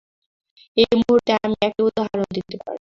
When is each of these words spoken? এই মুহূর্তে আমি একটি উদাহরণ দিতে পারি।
এই 0.77 0.93
মুহূর্তে 0.99 1.31
আমি 1.37 1.55
একটি 1.67 1.81
উদাহরণ 1.87 2.27
দিতে 2.35 2.55
পারি। 2.55 2.69